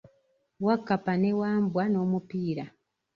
Wakkapa 0.65 1.13
ne 1.21 1.31
Wambwa 1.39 1.83
n'omupiira. 1.89 2.65